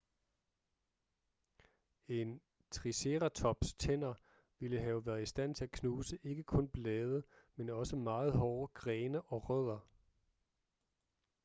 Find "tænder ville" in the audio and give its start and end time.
3.73-4.79